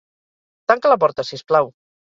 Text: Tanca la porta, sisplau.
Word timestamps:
Tanca 0.73 0.93
la 0.95 0.99
porta, 1.05 1.29
sisplau. 1.31 1.75